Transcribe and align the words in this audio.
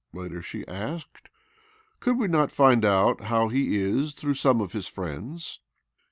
later 0.13 0.41
she 0.41 0.67
asked. 0.67 1.29
"Could 1.99 2.17
we 2.17 2.27
not 2.27 2.49
find 2.51 2.83
out 2.83 3.25
how 3.25 3.49
he 3.49 3.79
is 3.79 4.15
through 4.15 4.33
some 4.33 4.59
of 4.59 4.73
his 4.73 4.87
friends? 4.87 5.59